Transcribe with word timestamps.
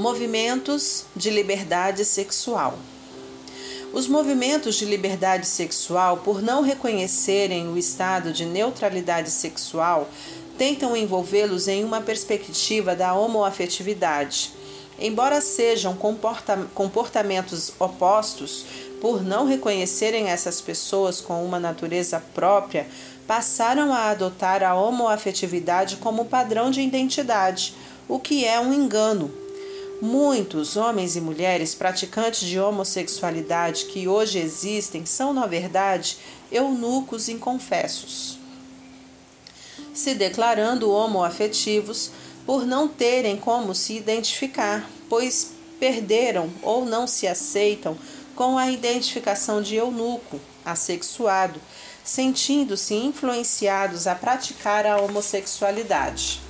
Movimentos 0.00 1.04
de 1.14 1.28
liberdade 1.28 2.06
sexual. 2.06 2.78
Os 3.92 4.08
movimentos 4.08 4.76
de 4.76 4.86
liberdade 4.86 5.46
sexual, 5.46 6.16
por 6.24 6.40
não 6.40 6.62
reconhecerem 6.62 7.68
o 7.68 7.76
estado 7.76 8.32
de 8.32 8.46
neutralidade 8.46 9.30
sexual, 9.30 10.08
tentam 10.56 10.96
envolvê-los 10.96 11.68
em 11.68 11.84
uma 11.84 12.00
perspectiva 12.00 12.96
da 12.96 13.12
homoafetividade. 13.12 14.54
Embora 14.98 15.38
sejam 15.42 15.94
comportamentos 15.94 17.70
opostos, 17.78 18.64
por 19.02 19.22
não 19.22 19.46
reconhecerem 19.46 20.28
essas 20.28 20.62
pessoas 20.62 21.20
com 21.20 21.44
uma 21.44 21.60
natureza 21.60 22.24
própria, 22.32 22.86
passaram 23.26 23.92
a 23.92 24.08
adotar 24.08 24.62
a 24.62 24.74
homoafetividade 24.74 25.96
como 25.96 26.24
padrão 26.24 26.70
de 26.70 26.80
identidade, 26.80 27.74
o 28.08 28.18
que 28.18 28.46
é 28.46 28.58
um 28.58 28.72
engano. 28.72 29.49
Muitos 30.00 30.78
homens 30.78 31.14
e 31.14 31.20
mulheres 31.20 31.74
praticantes 31.74 32.48
de 32.48 32.58
homossexualidade 32.58 33.84
que 33.84 34.08
hoje 34.08 34.38
existem 34.38 35.04
são, 35.04 35.34
na 35.34 35.46
verdade, 35.46 36.16
eunucos 36.50 37.28
inconfessos, 37.28 38.38
se 39.92 40.14
declarando 40.14 40.90
homoafetivos 40.90 42.12
por 42.46 42.64
não 42.64 42.88
terem 42.88 43.36
como 43.36 43.74
se 43.74 43.94
identificar, 43.94 44.88
pois 45.06 45.52
perderam 45.78 46.50
ou 46.62 46.86
não 46.86 47.06
se 47.06 47.26
aceitam 47.26 47.94
com 48.34 48.56
a 48.56 48.70
identificação 48.70 49.60
de 49.60 49.76
eunuco, 49.76 50.40
assexuado, 50.64 51.60
sentindo-se 52.02 52.94
influenciados 52.94 54.06
a 54.06 54.14
praticar 54.14 54.86
a 54.86 54.98
homossexualidade. 54.98 56.40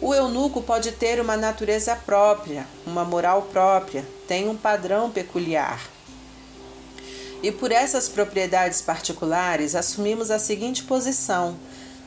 O 0.00 0.14
eunuco 0.14 0.62
pode 0.62 0.92
ter 0.92 1.20
uma 1.20 1.36
natureza 1.36 1.96
própria, 1.96 2.66
uma 2.86 3.04
moral 3.04 3.42
própria, 3.50 4.06
tem 4.28 4.48
um 4.48 4.56
padrão 4.56 5.10
peculiar. 5.10 5.88
E 7.42 7.50
por 7.50 7.72
essas 7.72 8.08
propriedades 8.08 8.80
particulares, 8.80 9.74
assumimos 9.74 10.30
a 10.30 10.38
seguinte 10.38 10.84
posição: 10.84 11.56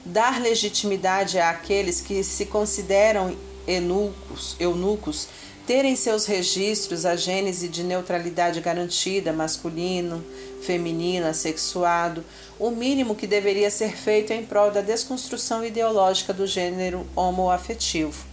dar 0.06 0.42
legitimidade 0.42 1.38
àqueles 1.38 2.00
que 2.00 2.24
se 2.24 2.46
consideram 2.46 3.36
eunucos, 3.68 4.56
eunucos 4.60 5.28
terem 5.66 5.96
seus 5.96 6.26
registros 6.26 7.06
a 7.06 7.16
gênese 7.16 7.68
de 7.68 7.84
neutralidade 7.84 8.60
garantida, 8.60 9.32
masculino, 9.32 10.24
feminino, 10.62 11.28
assexuado, 11.28 12.24
o 12.60 12.72
mínimo 12.72 13.16
que 13.16 13.28
deveria 13.28 13.70
ser 13.70 13.96
feito 13.96 14.34
em 14.34 14.46
prol 14.46 14.72
da 14.72 14.82
desconstrução 14.82 15.64
ideológica 15.64 16.34
do 16.34 16.46
gênero 16.46 17.06
homoafetivo. 17.16 18.26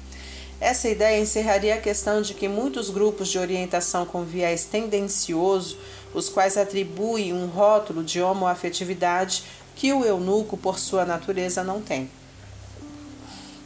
Essa 0.60 0.88
ideia 0.88 1.20
encerraria 1.20 1.76
a 1.76 1.80
questão 1.80 2.20
de 2.20 2.34
que 2.34 2.48
muitos 2.48 2.90
grupos 2.90 3.28
de 3.28 3.38
orientação 3.38 4.04
com 4.04 4.24
viés 4.24 4.64
tendencioso, 4.64 5.78
os 6.12 6.28
quais 6.28 6.56
atribuem 6.56 7.32
um 7.32 7.46
rótulo 7.46 8.02
de 8.02 8.20
homoafetividade 8.20 9.44
que 9.76 9.92
o 9.92 10.04
eunuco, 10.04 10.56
por 10.56 10.78
sua 10.78 11.04
natureza, 11.04 11.62
não 11.62 11.80
tem. 11.80 12.10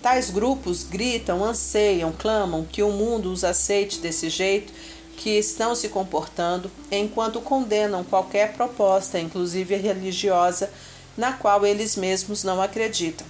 Tais 0.03 0.31
grupos 0.31 0.83
gritam, 0.83 1.45
anseiam, 1.45 2.13
clamam 2.13 2.65
que 2.65 2.83
o 2.83 2.91
mundo 2.91 3.33
os 3.33 3.45
aceite 3.45 4.01
desse 4.01 4.29
jeito 4.29 4.73
que 5.17 5.39
estão 5.39 5.77
se 5.77 5.89
comportando, 5.89 6.69
enquanto 6.91 7.41
condenam 7.41 8.03
qualquer 8.03 8.53
proposta, 8.55 9.21
inclusive 9.21 9.77
religiosa, 9.77 10.69
na 11.17 11.33
qual 11.33 11.65
eles 11.65 11.95
mesmos 11.95 12.43
não 12.43 12.61
acreditam. 12.61 13.25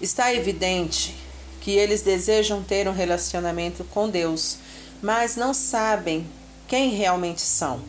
Está 0.00 0.32
evidente 0.32 1.16
que 1.60 1.72
eles 1.72 2.02
desejam 2.02 2.62
ter 2.62 2.86
um 2.86 2.92
relacionamento 2.92 3.82
com 3.84 4.08
Deus, 4.08 4.58
mas 5.02 5.34
não 5.34 5.52
sabem 5.52 6.24
quem 6.68 6.90
realmente 6.90 7.40
são. 7.40 7.80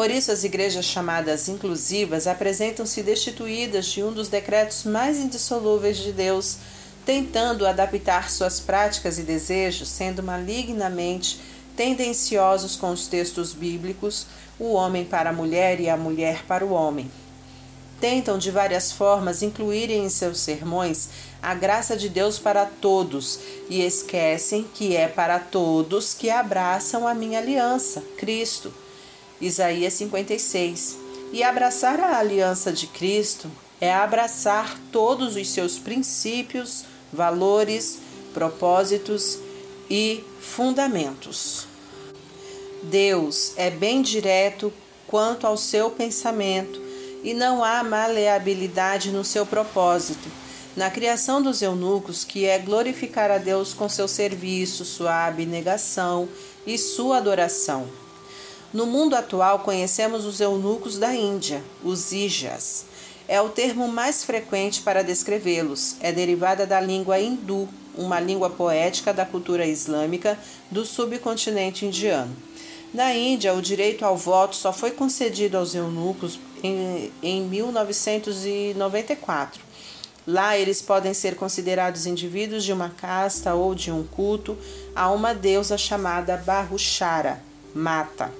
Por 0.00 0.10
isso, 0.10 0.32
as 0.32 0.44
igrejas 0.44 0.86
chamadas 0.86 1.46
inclusivas 1.46 2.26
apresentam-se 2.26 3.02
destituídas 3.02 3.84
de 3.84 4.02
um 4.02 4.10
dos 4.10 4.28
decretos 4.28 4.84
mais 4.84 5.18
indissolúveis 5.18 5.98
de 5.98 6.10
Deus, 6.10 6.56
tentando 7.04 7.66
adaptar 7.66 8.30
suas 8.30 8.58
práticas 8.58 9.18
e 9.18 9.22
desejos, 9.24 9.90
sendo 9.90 10.22
malignamente 10.22 11.38
tendenciosos 11.76 12.76
com 12.76 12.92
os 12.92 13.08
textos 13.08 13.52
bíblicos, 13.52 14.26
o 14.58 14.72
homem 14.72 15.04
para 15.04 15.28
a 15.28 15.34
mulher 15.34 15.78
e 15.80 15.90
a 15.90 15.98
mulher 15.98 16.46
para 16.46 16.64
o 16.64 16.72
homem. 16.72 17.10
Tentam 18.00 18.38
de 18.38 18.50
várias 18.50 18.90
formas 18.90 19.42
incluírem 19.42 20.02
em 20.02 20.08
seus 20.08 20.40
sermões 20.40 21.10
a 21.42 21.52
graça 21.52 21.94
de 21.94 22.08
Deus 22.08 22.38
para 22.38 22.64
todos 22.64 23.38
e 23.68 23.82
esquecem 23.82 24.64
que 24.64 24.96
é 24.96 25.08
para 25.08 25.38
todos 25.38 26.14
que 26.14 26.30
abraçam 26.30 27.06
a 27.06 27.12
minha 27.12 27.38
aliança, 27.38 28.02
Cristo. 28.16 28.72
Isaías 29.40 29.94
56. 29.94 30.98
E 31.32 31.42
abraçar 31.42 32.00
a 32.00 32.18
aliança 32.18 32.72
de 32.72 32.86
Cristo 32.86 33.50
é 33.80 33.92
abraçar 33.92 34.78
todos 34.92 35.36
os 35.36 35.48
seus 35.48 35.78
princípios, 35.78 36.84
valores, 37.12 37.98
propósitos 38.34 39.38
e 39.88 40.22
fundamentos. 40.40 41.66
Deus 42.82 43.52
é 43.56 43.70
bem 43.70 44.02
direto 44.02 44.72
quanto 45.06 45.46
ao 45.46 45.56
seu 45.56 45.90
pensamento 45.90 46.80
e 47.22 47.34
não 47.34 47.62
há 47.62 47.82
maleabilidade 47.82 49.10
no 49.10 49.24
seu 49.24 49.44
propósito. 49.44 50.28
Na 50.76 50.88
criação 50.88 51.42
dos 51.42 51.62
eunucos, 51.62 52.24
que 52.24 52.46
é 52.46 52.58
glorificar 52.58 53.30
a 53.30 53.38
Deus 53.38 53.74
com 53.74 53.88
seu 53.88 54.06
serviço, 54.06 54.84
sua 54.84 55.26
abnegação 55.26 56.28
e 56.66 56.78
sua 56.78 57.18
adoração. 57.18 57.88
No 58.72 58.86
mundo 58.86 59.16
atual, 59.16 59.58
conhecemos 59.58 60.24
os 60.24 60.40
eunucos 60.40 60.96
da 60.96 61.12
Índia, 61.12 61.60
os 61.82 62.12
ijas. 62.12 62.84
É 63.26 63.40
o 63.40 63.48
termo 63.48 63.88
mais 63.88 64.22
frequente 64.22 64.80
para 64.82 65.02
descrevê-los. 65.02 65.96
É 65.98 66.12
derivada 66.12 66.64
da 66.64 66.80
língua 66.80 67.18
hindu, 67.18 67.68
uma 67.96 68.20
língua 68.20 68.48
poética 68.48 69.12
da 69.12 69.26
cultura 69.26 69.66
islâmica 69.66 70.38
do 70.70 70.86
subcontinente 70.86 71.84
indiano. 71.84 72.30
Na 72.94 73.12
Índia, 73.12 73.52
o 73.54 73.62
direito 73.62 74.04
ao 74.04 74.16
voto 74.16 74.54
só 74.54 74.72
foi 74.72 74.92
concedido 74.92 75.58
aos 75.58 75.74
eunucos 75.74 76.38
em, 76.62 77.10
em 77.20 77.42
1994. 77.42 79.60
Lá, 80.24 80.56
eles 80.56 80.80
podem 80.80 81.12
ser 81.12 81.34
considerados 81.34 82.06
indivíduos 82.06 82.62
de 82.62 82.72
uma 82.72 82.90
casta 82.90 83.52
ou 83.52 83.74
de 83.74 83.90
um 83.90 84.04
culto 84.04 84.56
a 84.94 85.10
uma 85.10 85.34
deusa 85.34 85.76
chamada 85.76 86.36
Bahushara, 86.36 87.42
Mata 87.74 88.30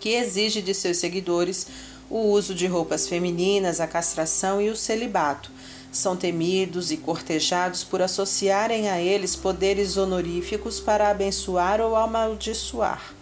que 0.00 0.14
exige 0.14 0.60
de 0.62 0.74
seus 0.74 0.96
seguidores 0.96 1.66
o 2.10 2.18
uso 2.32 2.54
de 2.54 2.66
roupas 2.66 3.06
femininas, 3.06 3.78
a 3.78 3.86
castração 3.86 4.60
e 4.60 4.68
o 4.68 4.76
celibato. 4.76 5.52
São 5.92 6.16
temidos 6.16 6.90
e 6.90 6.96
cortejados 6.96 7.84
por 7.84 8.02
associarem 8.02 8.88
a 8.88 9.00
eles 9.00 9.36
poderes 9.36 9.96
honoríficos 9.96 10.80
para 10.80 11.08
abençoar 11.08 11.80
ou 11.80 11.94
amaldiçoar. 11.94 13.14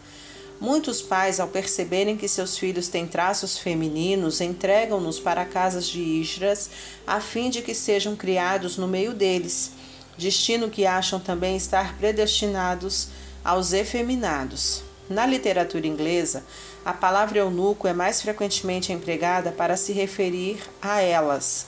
Muitos 0.61 1.01
pais, 1.01 1.39
ao 1.39 1.47
perceberem 1.47 2.17
que 2.17 2.27
seus 2.27 2.59
filhos 2.59 2.89
têm 2.89 3.07
traços 3.07 3.57
femininos, 3.57 4.41
entregam-nos 4.41 5.21
para 5.21 5.45
casas 5.45 5.87
de 5.87 6.01
Ishras, 6.01 6.69
a 7.07 7.21
fim 7.21 7.49
de 7.49 7.63
que 7.63 7.73
sejam 7.73 8.17
criados 8.17 8.77
no 8.77 8.89
meio 8.89 9.15
deles, 9.15 9.71
destino 10.17 10.69
que 10.69 10.85
acham 10.85 11.21
também 11.21 11.57
estar 11.57 11.97
predestinados 11.97 13.09
aos 13.45 13.73
efeminados. 13.73 14.88
Na 15.09 15.25
literatura 15.25 15.87
inglesa, 15.87 16.45
a 16.85 16.93
palavra 16.93 17.39
eunuco 17.39 17.89
é 17.89 17.95
mais 17.95 18.21
frequentemente 18.21 18.93
empregada 18.93 19.51
para 19.51 19.77
se 19.77 19.93
referir 19.93 20.59
a 20.83 21.01
elas. 21.01 21.67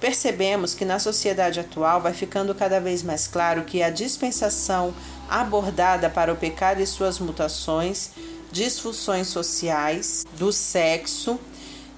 Percebemos 0.00 0.74
que 0.74 0.84
na 0.84 0.98
sociedade 0.98 1.60
atual 1.60 2.00
vai 2.00 2.14
ficando 2.14 2.54
cada 2.54 2.80
vez 2.80 3.02
mais 3.02 3.26
claro 3.26 3.64
que 3.64 3.82
a 3.82 3.90
dispensação 3.90 4.94
abordada 5.28 6.08
para 6.08 6.32
o 6.32 6.36
pecado 6.36 6.80
e 6.80 6.86
suas 6.86 7.18
mutações, 7.18 8.10
disfunções 8.50 9.26
sociais, 9.26 10.24
do 10.38 10.50
sexo, 10.50 11.38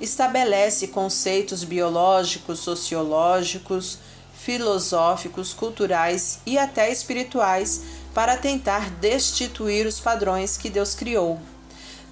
estabelece 0.01 0.89
conceitos 0.89 1.63
biológicos, 1.63 2.59
sociológicos, 2.61 3.99
filosóficos, 4.33 5.53
culturais 5.53 6.41
e 6.47 6.59
até 6.59 6.91
espirituais 6.91 7.83
para 8.21 8.37
tentar 8.37 8.91
destituir 8.91 9.87
os 9.87 9.99
padrões 9.99 10.59
que 10.59 10.69
Deus 10.69 10.95
criou. 10.95 11.41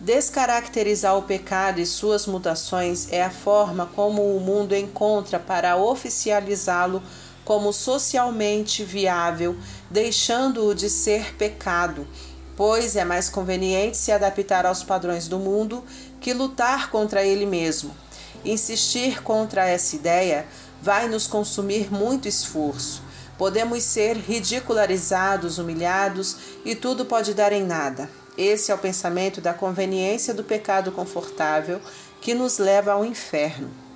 Descaracterizar 0.01 1.15
o 1.15 1.25
pecado 1.25 1.81
e 1.81 1.85
suas 1.85 2.27
mutações 2.27 3.13
é 3.13 3.23
a 3.23 3.29
forma 3.29 3.85
como 3.95 4.35
o 4.35 4.41
mundo 4.41 4.75
encontra 4.75 5.39
para 5.39 5.77
oficializá-lo 5.77 7.03
como 7.45 7.75
socialmente 7.75 8.83
viável, 8.83 9.55
deixando-o 9.91 10.75
de 10.75 10.89
ser 10.89 11.35
pecado, 11.35 12.09
pois 12.57 12.97
é 12.97 13.05
mais 13.05 13.29
conveniente 13.29 13.99
se 13.99 14.11
adaptar 14.11 14.65
aos 14.65 14.83
padrões 14.83 15.29
do 15.29 15.39
mundo 15.39 15.85
que 16.23 16.33
lutar 16.33 16.91
contra 16.91 17.23
ele 17.23 17.45
mesmo. 17.45 17.95
Insistir 18.47 19.23
contra 19.23 19.67
essa 19.67 19.95
ideia 19.95 20.47
vai 20.81 21.07
nos 21.07 21.27
consumir 21.27 21.93
muito 21.93 22.27
esforço 22.27 23.07
Podemos 23.39 23.85
ser 23.85 24.17
ridicularizados, 24.17 25.59
humilhados 25.59 26.37
e 26.65 26.75
tudo 26.75 27.05
pode 27.05 27.33
dar 27.33 27.53
em 27.53 27.65
nada. 27.65 28.11
Esse 28.37 28.73
é 28.73 28.75
o 28.75 28.79
pensamento 28.79 29.41
da 29.41 29.55
conveniência 29.55 30.35
do 30.35 30.43
pecado 30.43 30.91
confortável 30.91 31.81
que 32.21 32.35
nos 32.35 32.59
leva 32.59 32.93
ao 32.93 33.05
inferno. 33.05 33.88